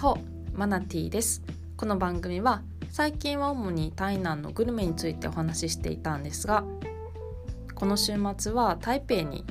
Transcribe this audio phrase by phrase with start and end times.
[0.00, 0.16] ホ
[0.54, 1.42] マナティです。
[1.76, 6.64] この番組は最近は主に台南のグルメについてお話ししていたんですが
[7.74, 9.44] この週末は台北に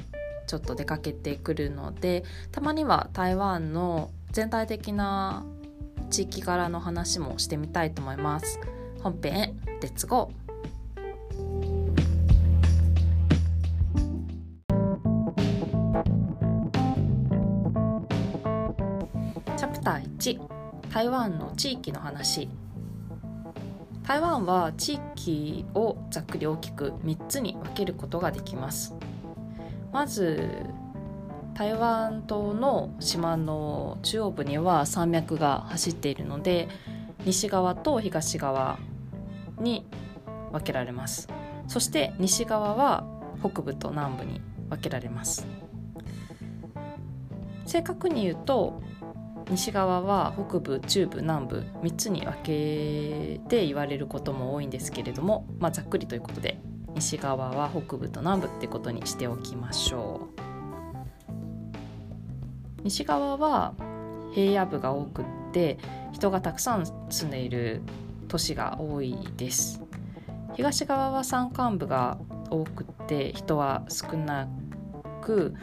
[0.47, 5.45] ちょっと出かけてくるのでたまには台湾の全体的な
[6.09, 8.59] 地域柄の話もしてみたいと思います。
[9.03, 10.48] 本編へレッツゴー。
[20.19, 20.37] 1
[20.91, 22.49] 台湾の地域の話。
[24.03, 28.93] 台湾は地域をざっくり大きく3つに分けることができます。
[29.93, 30.65] まず
[31.53, 36.67] 台湾島の島の中央部には山脈が走っているので
[37.25, 38.77] 西側と東側
[39.57, 39.85] に
[40.51, 41.29] 分けられます。
[41.67, 43.05] そして西側は
[43.39, 45.47] 北部と南部に分けられます。
[47.65, 48.81] 正確に言うと
[49.49, 56.59] 西側は北部中部南部3つに分けて言われることも多いんですけれども、まあ、ざっくりということで
[56.93, 60.41] 西側は北部と南部ってことにしておきましょう。
[62.83, 63.73] 西側は
[64.33, 65.77] 平野部が多くって
[66.13, 67.81] 人がたくさん住んでいる
[68.27, 69.81] 都市が多いです。
[70.55, 72.17] 東側は山間部が
[72.49, 74.47] 多くって人は少な
[75.21, 75.55] く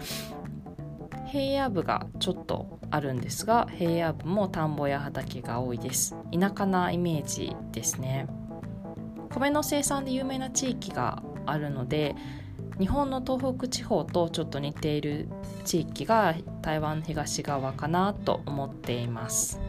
[1.27, 6.17] 平野部がちょっとあるんですが平野部も田んぼや畑が多いです。
[6.33, 8.27] 田舎なイメージですね。
[9.31, 12.15] 米の生産で有名な地域があるので
[12.79, 15.29] 日本の東北地方とちょっと似ている
[15.65, 19.61] 地域が台湾東側かなと思っています。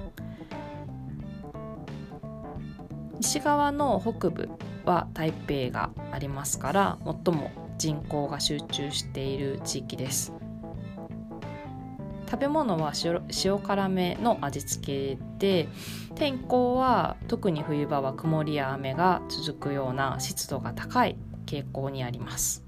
[3.20, 4.50] 西側の北部
[4.86, 10.34] は台北がありますから最も人口が集中している地域です。
[12.30, 12.92] 食べ物は
[13.44, 15.70] 塩辛めの味付けで
[16.16, 21.16] 天候は特に冬場は曇りや雨が続くような湿度が高い
[21.46, 22.66] 傾向にあります。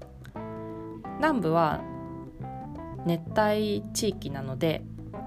[1.18, 1.82] 南部は
[3.04, 4.82] 熱帯地域なので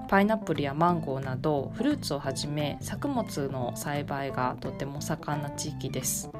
[0.08, 6.30] パイナップルやマンゴーなどフルーツをはじめ作物の栽培がとても盛んな地域です。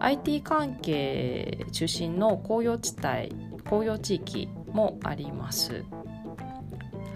[0.00, 3.34] IT 関係中心の工業地帯
[3.68, 5.84] 工業地域もあります。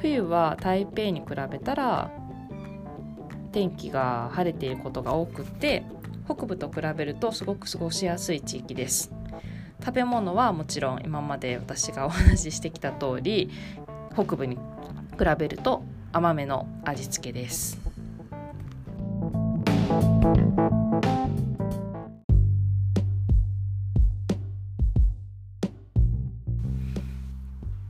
[0.07, 2.13] 冬は台北に比べたら
[3.51, 5.85] 天気が晴れていることが多くて
[6.27, 9.11] 北部と比べるとすごく過ごしやすい地域です。
[9.81, 13.51] 食べ物はもちろん今まで私がお話ししてきた通り
[14.13, 14.61] 北部に比
[15.39, 17.77] べると甘めの味付けです。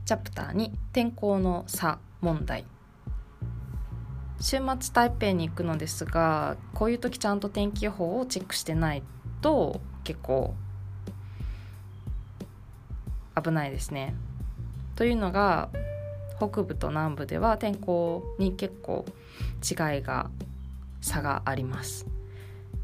[0.05, 2.65] チャプター2天候の差問題
[4.39, 9.03] 週末台北に行くのですがこういう時ちゃんと天気予報をチェックしてない
[9.41, 10.53] と結構
[13.41, 14.15] 危ないですね。
[14.95, 15.69] というのが
[16.37, 19.05] 北部と南部では天候に結構
[19.63, 20.29] 違いが
[21.01, 22.07] 差があります。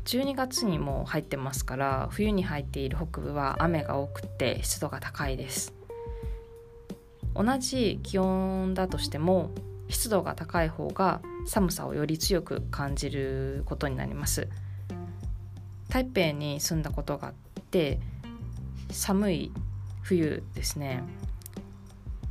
[0.06, 5.74] 12月にも入ってますから冬に入っている北部は雨が多くて湿度が高いです
[7.36, 9.52] 同じ気温だとしても
[9.90, 14.48] 湿度が高い方が寒さをより強く感じることになります。
[15.90, 18.00] 台北に住んだことがあって
[18.90, 19.52] 寒い
[20.02, 21.04] 冬ですね。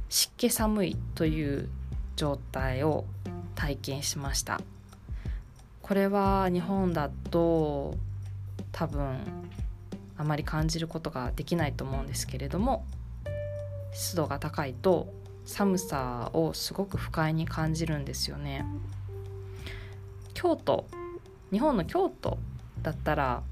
[0.09, 1.69] 湿気寒いという
[2.17, 3.05] 状態を
[3.55, 4.61] 体験しました。
[5.81, 7.97] これは日本だと
[8.71, 9.19] 多分
[10.17, 12.85] あまり感じることができないと思うんですけれども
[13.93, 15.13] 湿度が高いと
[15.45, 18.65] 寒さをすごく不快に感じるんですよね。
[20.35, 20.87] 京都
[21.51, 22.39] 日本の京都
[22.83, 23.43] だったら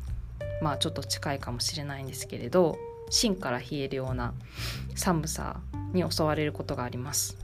[0.62, 2.78] まあちょっと近いかもしれないんですけれど
[3.10, 4.34] 芯から冷えるような
[4.94, 5.60] 寒さ
[5.92, 7.36] に襲われることがあります。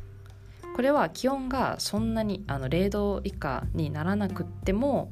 [0.74, 5.10] これは気温がそんなにあの0度以下にならなくっても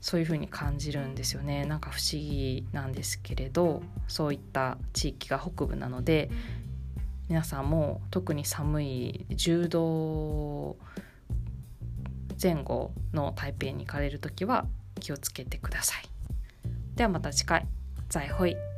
[0.00, 1.64] そういう風に感じるんですよね。
[1.66, 6.30] なんか不思議なんですけれどそういった地域が北部なので
[7.28, 10.76] 皆さんも特に寒い柔道
[12.42, 14.66] 前後の台北に行かれる時は
[14.98, 16.08] 気をつけてください。
[16.96, 17.66] ではまた次回。
[18.08, 18.69] 再会。